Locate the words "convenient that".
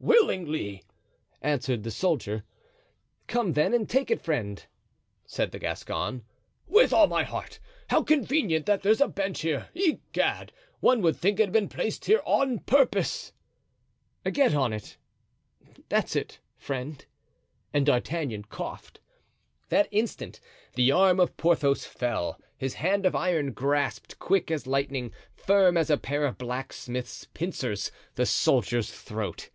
8.02-8.80